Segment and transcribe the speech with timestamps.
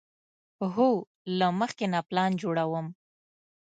[0.73, 0.89] هو،
[1.39, 2.87] له مخکې نه پلان جوړوم